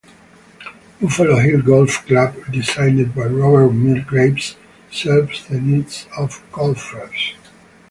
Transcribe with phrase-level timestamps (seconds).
[0.99, 4.55] Buffalo Hill Golf Club, designed by Robert Muir Graves,
[4.91, 7.35] serves the needs of golfers.